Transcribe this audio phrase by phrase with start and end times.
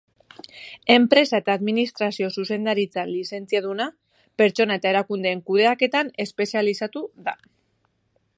[0.93, 3.87] Enpresa eta administrazio zuzendaritzan lizentziaduna,
[4.43, 7.41] pertsona eta erakundeen kudeaketan espezializatu da.